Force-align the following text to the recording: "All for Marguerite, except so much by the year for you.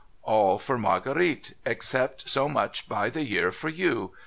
"All 0.23 0.57
for 0.57 0.79
Marguerite, 0.79 1.53
except 1.63 2.27
so 2.27 2.49
much 2.49 2.89
by 2.89 3.11
the 3.11 3.23
year 3.23 3.51
for 3.51 3.69
you. 3.69 4.13